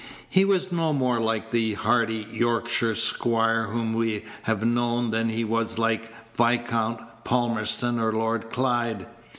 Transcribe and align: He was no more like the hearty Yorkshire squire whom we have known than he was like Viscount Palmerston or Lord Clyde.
He 0.27 0.45
was 0.45 0.71
no 0.71 0.93
more 0.93 1.19
like 1.19 1.51
the 1.51 1.75
hearty 1.75 2.25
Yorkshire 2.31 2.95
squire 2.95 3.65
whom 3.65 3.93
we 3.93 4.25
have 4.41 4.65
known 4.65 5.11
than 5.11 5.29
he 5.29 5.43
was 5.43 5.77
like 5.77 6.09
Viscount 6.35 6.99
Palmerston 7.23 7.99
or 7.99 8.11
Lord 8.11 8.49
Clyde. 8.49 9.05